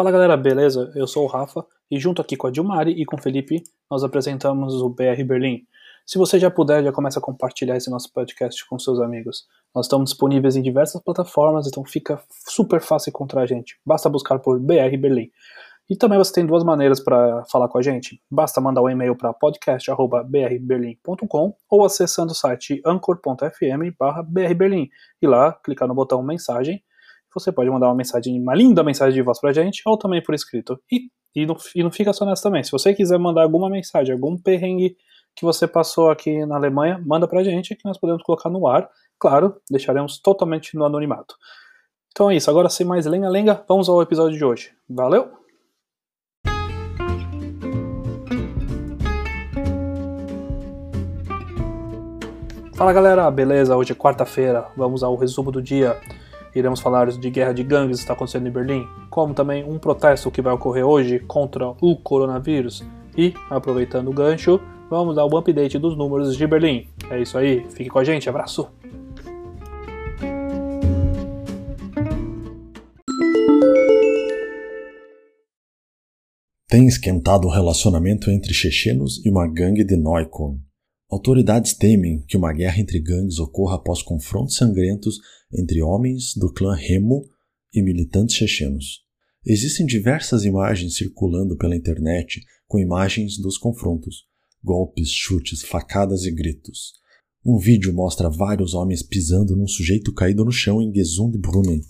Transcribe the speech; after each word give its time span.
Fala 0.00 0.10
galera, 0.10 0.34
beleza? 0.34 0.90
Eu 0.94 1.06
sou 1.06 1.24
o 1.24 1.26
Rafa 1.26 1.62
e 1.90 2.00
junto 2.00 2.22
aqui 2.22 2.34
com 2.34 2.46
a 2.46 2.50
Dilmari 2.50 2.92
e 2.92 3.04
com 3.04 3.16
o 3.16 3.22
Felipe 3.22 3.62
nós 3.90 4.02
apresentamos 4.02 4.80
o 4.80 4.88
BR 4.88 5.22
Berlim. 5.26 5.66
Se 6.06 6.16
você 6.16 6.38
já 6.38 6.50
puder, 6.50 6.82
já 6.82 6.90
começa 6.90 7.18
a 7.18 7.22
compartilhar 7.22 7.76
esse 7.76 7.90
nosso 7.90 8.10
podcast 8.10 8.66
com 8.66 8.78
seus 8.78 8.98
amigos. 8.98 9.44
Nós 9.74 9.84
estamos 9.84 10.08
disponíveis 10.08 10.56
em 10.56 10.62
diversas 10.62 11.02
plataformas, 11.02 11.66
então 11.66 11.84
fica 11.84 12.18
super 12.48 12.80
fácil 12.80 13.10
encontrar 13.10 13.42
a 13.42 13.46
gente. 13.46 13.78
Basta 13.84 14.08
buscar 14.08 14.38
por 14.38 14.58
BR 14.58 14.96
Berlim. 14.98 15.30
E 15.90 15.94
também 15.94 16.16
você 16.16 16.32
tem 16.32 16.46
duas 16.46 16.64
maneiras 16.64 16.98
para 16.98 17.44
falar 17.52 17.68
com 17.68 17.76
a 17.76 17.82
gente. 17.82 18.22
Basta 18.30 18.58
mandar 18.58 18.80
um 18.80 18.88
e-mail 18.88 19.14
para 19.14 19.34
podcast.brberlim.com 19.34 21.54
ou 21.68 21.84
acessando 21.84 22.32
o 22.32 22.34
site 22.34 22.80
anchor.fm 22.86 23.94
e 25.20 25.26
lá 25.26 25.52
clicar 25.62 25.86
no 25.86 25.94
botão 25.94 26.22
mensagem. 26.22 26.82
Você 27.34 27.52
pode 27.52 27.70
mandar 27.70 27.86
uma 27.86 27.94
mensagem, 27.94 28.40
uma 28.40 28.54
linda 28.54 28.82
mensagem 28.82 29.14
de 29.14 29.22
voz 29.22 29.40
para 29.40 29.50
a 29.50 29.52
gente 29.52 29.82
ou 29.86 29.96
também 29.96 30.22
por 30.22 30.34
escrito. 30.34 30.80
E, 30.90 31.08
e, 31.34 31.46
não, 31.46 31.56
e 31.74 31.82
não 31.82 31.90
fica 31.90 32.12
só 32.12 32.26
nessa 32.26 32.42
também. 32.42 32.64
Se 32.64 32.72
você 32.72 32.92
quiser 32.92 33.18
mandar 33.18 33.44
alguma 33.44 33.70
mensagem, 33.70 34.12
algum 34.12 34.36
perrengue 34.36 34.96
que 35.36 35.44
você 35.44 35.68
passou 35.68 36.10
aqui 36.10 36.44
na 36.44 36.56
Alemanha, 36.56 37.00
manda 37.06 37.28
para 37.28 37.40
a 37.40 37.44
gente 37.44 37.76
que 37.76 37.84
nós 37.84 37.98
podemos 37.98 38.22
colocar 38.24 38.50
no 38.50 38.66
ar. 38.66 38.88
Claro, 39.18 39.56
deixaremos 39.70 40.18
totalmente 40.18 40.76
no 40.76 40.84
anonimato. 40.84 41.36
Então 42.10 42.28
é 42.30 42.34
isso, 42.34 42.50
agora 42.50 42.68
sem 42.68 42.84
mais 42.84 43.06
lenga-lenga, 43.06 43.64
vamos 43.68 43.88
ao 43.88 44.02
episódio 44.02 44.36
de 44.36 44.44
hoje. 44.44 44.72
Valeu! 44.88 45.30
Fala 52.74 52.92
galera, 52.92 53.30
beleza? 53.30 53.76
Hoje 53.76 53.92
é 53.92 53.94
quarta-feira, 53.94 54.66
vamos 54.76 55.04
ao 55.04 55.14
resumo 55.14 55.52
do 55.52 55.62
dia. 55.62 56.00
Iremos 56.54 56.80
falar 56.80 57.10
de 57.10 57.30
guerra 57.30 57.52
de 57.52 57.62
gangues 57.62 57.98
que 57.98 58.02
está 58.02 58.14
acontecendo 58.14 58.48
em 58.48 58.50
Berlim, 58.50 58.86
como 59.08 59.34
também 59.34 59.64
um 59.64 59.78
protesto 59.78 60.30
que 60.30 60.42
vai 60.42 60.52
ocorrer 60.52 60.84
hoje 60.84 61.20
contra 61.20 61.68
o 61.80 61.96
coronavírus. 61.96 62.84
E, 63.16 63.34
aproveitando 63.48 64.08
o 64.08 64.12
gancho, 64.12 64.60
vamos 64.88 65.16
dar 65.16 65.24
o 65.24 65.36
update 65.36 65.78
dos 65.78 65.96
números 65.96 66.36
de 66.36 66.46
Berlim. 66.46 66.86
É 67.10 67.20
isso 67.20 67.38
aí, 67.38 67.64
fique 67.70 67.90
com 67.90 67.98
a 67.98 68.04
gente, 68.04 68.28
abraço! 68.28 68.68
Tem 76.68 76.86
esquentado 76.86 77.48
o 77.48 77.50
relacionamento 77.50 78.30
entre 78.30 78.54
chechenos 78.54 79.20
e 79.26 79.28
uma 79.28 79.48
gangue 79.48 79.82
de 79.82 79.96
Neukölln. 79.96 80.69
Autoridades 81.10 81.74
temem 81.74 82.22
que 82.28 82.36
uma 82.36 82.52
guerra 82.52 82.80
entre 82.80 83.00
gangues 83.00 83.40
ocorra 83.40 83.74
após 83.74 84.00
confrontos 84.00 84.54
sangrentos 84.54 85.18
entre 85.52 85.82
homens 85.82 86.36
do 86.36 86.52
clã 86.52 86.72
Remo 86.72 87.28
e 87.74 87.82
militantes 87.82 88.36
chechenos. 88.36 89.00
Existem 89.44 89.84
diversas 89.84 90.44
imagens 90.44 90.96
circulando 90.96 91.56
pela 91.56 91.74
internet 91.74 92.40
com 92.68 92.78
imagens 92.78 93.38
dos 93.38 93.58
confrontos, 93.58 94.24
golpes, 94.62 95.10
chutes, 95.10 95.62
facadas 95.62 96.22
e 96.26 96.30
gritos. 96.30 96.92
Um 97.44 97.58
vídeo 97.58 97.92
mostra 97.92 98.30
vários 98.30 98.72
homens 98.72 99.02
pisando 99.02 99.56
num 99.56 99.66
sujeito 99.66 100.14
caído 100.14 100.44
no 100.44 100.52
chão 100.52 100.80
em 100.80 100.94
Gesundbrunnen. 100.94 101.80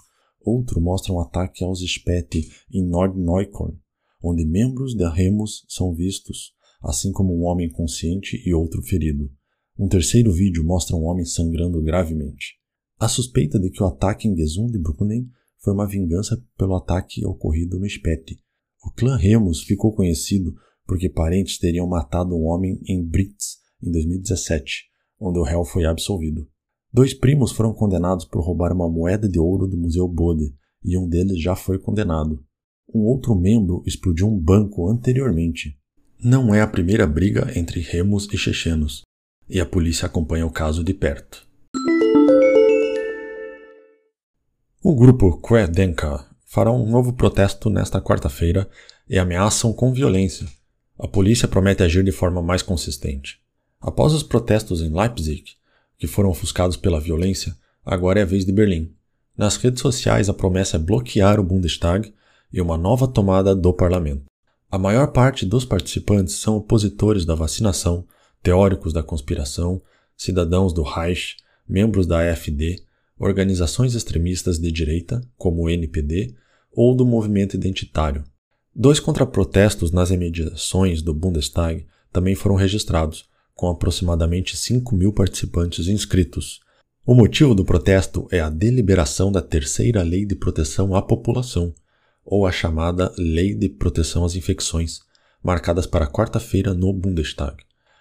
Outro 0.40 0.80
mostra 0.80 1.12
um 1.12 1.20
ataque 1.20 1.62
aos 1.62 1.80
Spete 1.80 2.50
em 2.72 2.82
Nordneukölln, 2.86 3.76
onde 4.22 4.46
membros 4.46 4.96
da 4.96 5.12
Remus 5.12 5.66
são 5.68 5.92
vistos 5.92 6.54
assim 6.82 7.12
como 7.12 7.36
um 7.36 7.44
homem 7.44 7.70
consciente 7.70 8.42
e 8.46 8.54
outro 8.54 8.82
ferido. 8.82 9.30
Um 9.78 9.88
terceiro 9.88 10.32
vídeo 10.32 10.64
mostra 10.64 10.96
um 10.96 11.04
homem 11.04 11.24
sangrando 11.24 11.82
gravemente. 11.82 12.58
A 12.98 13.08
suspeita 13.08 13.58
de 13.58 13.70
que 13.70 13.82
o 13.82 13.86
ataque 13.86 14.28
em 14.28 14.36
Gesundbrunnen 14.36 15.28
foi 15.58 15.72
uma 15.72 15.86
vingança 15.86 16.42
pelo 16.56 16.74
ataque 16.74 17.24
ocorrido 17.24 17.78
no 17.78 17.88
Spete. 17.88 18.38
O 18.84 18.90
clã 18.90 19.16
Remus 19.16 19.62
ficou 19.62 19.92
conhecido 19.94 20.54
porque 20.86 21.08
parentes 21.08 21.58
teriam 21.58 21.86
matado 21.86 22.34
um 22.34 22.44
homem 22.44 22.80
em 22.86 23.02
Brits 23.02 23.58
em 23.82 23.90
2017, 23.90 24.84
onde 25.20 25.38
o 25.38 25.42
réu 25.42 25.64
foi 25.64 25.84
absolvido. 25.84 26.48
Dois 26.92 27.14
primos 27.14 27.52
foram 27.52 27.72
condenados 27.72 28.24
por 28.24 28.42
roubar 28.42 28.72
uma 28.72 28.90
moeda 28.90 29.28
de 29.28 29.38
ouro 29.38 29.68
do 29.68 29.76
Museu 29.76 30.08
Bode, 30.08 30.52
e 30.84 30.98
um 30.98 31.08
deles 31.08 31.40
já 31.40 31.54
foi 31.54 31.78
condenado. 31.78 32.44
Um 32.92 33.00
outro 33.00 33.34
membro 33.34 33.82
explodiu 33.86 34.26
um 34.26 34.38
banco 34.38 34.90
anteriormente. 34.90 35.78
Não 36.22 36.54
é 36.54 36.60
a 36.60 36.66
primeira 36.66 37.06
briga 37.06 37.50
entre 37.58 37.80
remos 37.80 38.28
e 38.30 38.36
chechenos, 38.36 39.00
e 39.48 39.58
a 39.58 39.64
polícia 39.64 40.04
acompanha 40.04 40.44
o 40.44 40.50
caso 40.50 40.84
de 40.84 40.92
perto. 40.92 41.48
O 44.84 44.94
grupo 44.94 45.40
Kwedenka 45.40 46.26
fará 46.44 46.70
um 46.70 46.86
novo 46.86 47.14
protesto 47.14 47.70
nesta 47.70 48.02
quarta-feira 48.02 48.68
e 49.08 49.18
ameaçam 49.18 49.72
com 49.72 49.94
violência. 49.94 50.46
A 50.98 51.08
polícia 51.08 51.48
promete 51.48 51.82
agir 51.82 52.04
de 52.04 52.12
forma 52.12 52.42
mais 52.42 52.60
consistente. 52.60 53.40
Após 53.80 54.12
os 54.12 54.22
protestos 54.22 54.82
em 54.82 54.94
Leipzig, 54.94 55.56
que 55.96 56.06
foram 56.06 56.28
ofuscados 56.28 56.76
pela 56.76 57.00
violência, 57.00 57.56
agora 57.82 58.20
é 58.20 58.24
a 58.24 58.26
vez 58.26 58.44
de 58.44 58.52
Berlim. 58.52 58.94
Nas 59.38 59.56
redes 59.56 59.80
sociais, 59.80 60.28
a 60.28 60.34
promessa 60.34 60.76
é 60.76 60.80
bloquear 60.80 61.40
o 61.40 61.42
Bundestag 61.42 62.12
e 62.52 62.60
uma 62.60 62.76
nova 62.76 63.08
tomada 63.08 63.56
do 63.56 63.72
parlamento. 63.72 64.29
A 64.70 64.78
maior 64.78 65.08
parte 65.08 65.44
dos 65.44 65.64
participantes 65.64 66.36
são 66.36 66.56
opositores 66.56 67.24
da 67.24 67.34
vacinação, 67.34 68.06
teóricos 68.40 68.92
da 68.92 69.02
conspiração, 69.02 69.82
cidadãos 70.16 70.72
do 70.72 70.82
Reich, 70.82 71.36
membros 71.68 72.06
da 72.06 72.20
AfD, 72.30 72.80
organizações 73.18 73.96
extremistas 73.96 74.60
de 74.60 74.70
direita, 74.70 75.20
como 75.36 75.64
o 75.64 75.68
NPD, 75.68 76.36
ou 76.72 76.94
do 76.94 77.04
movimento 77.04 77.56
identitário. 77.56 78.22
Dois 78.72 79.00
contraprotestos 79.00 79.90
nas 79.90 80.10
imediações 80.10 81.02
do 81.02 81.12
Bundestag 81.12 81.84
também 82.12 82.36
foram 82.36 82.54
registrados, 82.54 83.28
com 83.54 83.68
aproximadamente 83.68 84.56
5 84.56 84.94
mil 84.94 85.12
participantes 85.12 85.88
inscritos. 85.88 86.60
O 87.04 87.12
motivo 87.12 87.56
do 87.56 87.64
protesto 87.64 88.28
é 88.30 88.38
a 88.38 88.48
deliberação 88.48 89.32
da 89.32 89.42
terceira 89.42 90.02
lei 90.02 90.24
de 90.24 90.36
proteção 90.36 90.94
à 90.94 91.02
população, 91.02 91.74
ou 92.30 92.46
a 92.46 92.52
chamada 92.52 93.12
Lei 93.18 93.52
de 93.52 93.68
Proteção 93.68 94.24
às 94.24 94.36
Infecções, 94.36 95.00
marcadas 95.42 95.84
para 95.84 96.06
quarta-feira 96.06 96.72
no 96.72 96.92
Bundestag. 96.92 97.56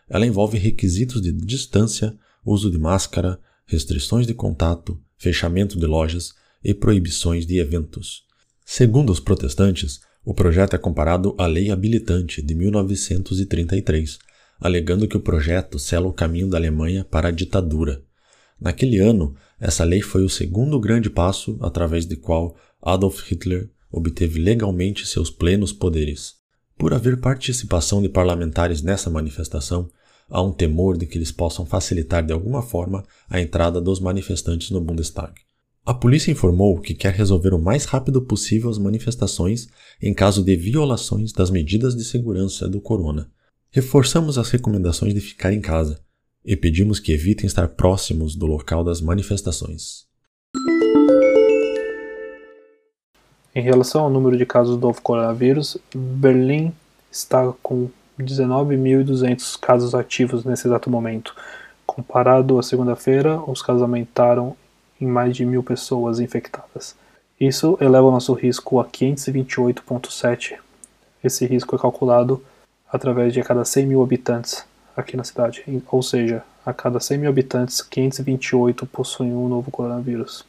Ela 0.08 0.28
envolve 0.28 0.56
requisitos 0.56 1.20
de 1.20 1.32
distância, 1.32 2.16
uso 2.46 2.70
de 2.70 2.78
máscara, 2.78 3.40
restrições 3.66 4.28
de 4.28 4.36
contato, 4.36 5.02
fechamento 5.18 5.80
de 5.80 5.86
lojas 5.88 6.36
e 6.64 6.76
proibições 6.76 7.44
de 7.44 7.58
eventos. 7.58 8.24
Segundo 8.64 9.12
os 9.12 9.20
protestantes, 9.20 10.00
o 10.24 10.32
projeto 10.32 10.76
é 10.76 10.78
comparado 10.78 11.34
à 11.36 11.48
Lei 11.48 11.72
Habilitante 11.72 12.40
de 12.40 12.54
1933, 12.54 14.20
alegando 14.60 15.08
que 15.08 15.18
o 15.18 15.22
projeto 15.22 15.80
sela 15.80 16.08
o 16.08 16.14
caminho 16.14 16.50
da 16.50 16.58
Alemanha 16.58 17.04
para 17.04 17.30
a 17.30 17.32
ditadura. 17.32 18.04
Naquele 18.62 19.00
ano, 19.00 19.36
essa 19.60 19.84
lei 19.84 20.02
foi 20.02 20.24
o 20.24 20.30
segundo 20.30 20.80
grande 20.80 21.10
passo 21.10 21.58
através 21.62 22.06
do 22.06 22.16
qual 22.18 22.56
Adolf 22.80 23.24
Hitler 23.24 23.72
obteve 23.92 24.40
legalmente 24.40 25.06
seus 25.06 25.30
plenos 25.30 25.74
poderes. 25.74 26.36
Por 26.78 26.94
haver 26.94 27.20
participação 27.20 28.02
de 28.02 28.10
parlamentares 28.10 28.82
nessa 28.82 29.10
manifestação, 29.10 29.90
há 30.30 30.42
um 30.42 30.52
temor 30.52 30.98
de 30.98 31.06
que 31.06 31.18
eles 31.18 31.32
possam 31.32 31.66
facilitar 31.66 32.26
de 32.26 32.32
alguma 32.32 32.62
forma 32.62 33.04
a 33.30 33.42
entrada 33.42 33.82
dos 33.82 34.00
manifestantes 34.00 34.70
no 34.70 34.80
Bundestag. 34.80 35.34
A 35.86 35.94
polícia 35.94 36.32
informou 36.32 36.80
que 36.80 36.94
quer 36.94 37.14
resolver 37.14 37.54
o 37.54 37.60
mais 37.60 37.86
rápido 37.86 38.22
possível 38.22 38.70
as 38.70 38.78
manifestações 38.78 39.68
em 40.02 40.14
caso 40.14 40.44
de 40.44 40.56
violações 40.56 41.32
das 41.32 41.50
medidas 41.50 41.96
de 41.96 42.04
segurança 42.04 42.70
do 42.70 42.80
corona. 42.80 43.30
Reforçamos 43.72 44.38
as 44.38 44.50
recomendações 44.50 45.14
de 45.14 45.20
ficar 45.20 45.52
em 45.52 45.62
casa 45.62 46.00
e 46.46 46.56
pedimos 46.56 47.00
que 47.00 47.12
evitem 47.12 47.48
estar 47.48 47.68
próximos 47.70 48.36
do 48.36 48.46
local 48.46 48.84
das 48.84 49.02
manifestações. 49.02 50.09
Em 53.60 53.62
relação 53.62 54.06
ao 54.06 54.10
número 54.10 54.38
de 54.38 54.46
casos 54.46 54.78
do 54.78 54.88
novo 54.88 55.02
coronavírus, 55.02 55.78
Berlim 55.94 56.72
está 57.12 57.52
com 57.62 57.90
19.200 58.18 59.60
casos 59.60 59.94
ativos 59.94 60.46
nesse 60.46 60.66
exato 60.66 60.90
momento. 60.90 61.36
Comparado 61.86 62.58
à 62.58 62.64
segunda-feira, 62.64 63.38
os 63.46 63.62
casos 63.62 63.82
aumentaram 63.82 64.56
em 65.02 65.06
mais 65.06 65.36
de 65.36 65.44
mil 65.44 65.62
pessoas 65.62 66.22
infectadas. 66.22 66.96
Isso 67.38 67.78
eleva 67.82 68.08
o 68.08 68.12
nosso 68.12 68.32
risco 68.32 68.80
a 68.80 68.86
528,7. 68.86 70.56
Esse 71.22 71.46
risco 71.46 71.76
é 71.76 71.80
calculado 71.80 72.42
através 72.90 73.34
de 73.34 73.42
a 73.42 73.44
cada 73.44 73.66
100 73.66 73.88
mil 73.88 74.02
habitantes 74.02 74.66
aqui 74.96 75.18
na 75.18 75.26
cidade, 75.26 75.66
ou 75.92 76.02
seja, 76.02 76.44
a 76.66 76.72
cada 76.72 77.02
100 77.02 77.18
mil 77.18 77.30
habitantes, 77.30 77.82
528 77.82 78.86
possuem 78.86 79.34
um 79.34 79.50
novo 79.50 79.70
coronavírus. 79.70 80.46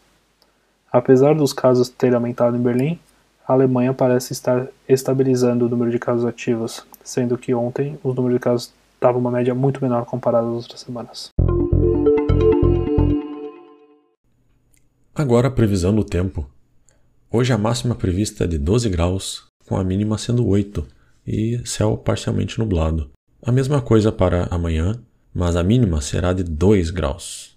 Apesar 0.93 1.37
dos 1.37 1.53
casos 1.53 1.89
terem 1.89 2.17
aumentado 2.17 2.57
em 2.57 2.61
Berlim, 2.61 2.99
a 3.47 3.53
Alemanha 3.53 3.95
parece 3.95 4.33
estar 4.33 4.67
estabilizando 4.89 5.67
o 5.67 5.69
número 5.69 5.89
de 5.89 6.01
casos 6.01 6.25
ativos, 6.25 6.85
sendo 7.05 7.39
que 7.39 7.55
ontem 7.55 7.97
os 8.03 8.13
números 8.13 8.39
de 8.39 8.43
casos 8.43 8.73
estavam 8.95 9.21
uma 9.21 9.31
média 9.31 9.55
muito 9.55 9.81
menor 9.81 10.05
comparado 10.05 10.49
às 10.49 10.55
outras 10.55 10.81
semanas. 10.81 11.29
Agora 15.15 15.47
a 15.47 15.51
previsão 15.51 15.95
do 15.95 16.03
tempo. 16.03 16.51
Hoje 17.31 17.53
a 17.53 17.59
máxima 17.59 17.95
prevista 17.95 18.43
é 18.43 18.47
de 18.49 18.59
12 18.59 18.89
graus, 18.89 19.47
com 19.69 19.77
a 19.77 19.85
mínima 19.85 20.19
sendo 20.19 20.45
8 20.45 20.85
e 21.25 21.61
céu 21.65 21.97
parcialmente 21.97 22.59
nublado. 22.59 23.11
A 23.41 23.53
mesma 23.53 23.81
coisa 23.81 24.11
para 24.11 24.49
amanhã, 24.51 25.01
mas 25.33 25.55
a 25.55 25.63
mínima 25.63 26.01
será 26.01 26.33
de 26.33 26.43
2 26.43 26.91
graus. 26.91 27.57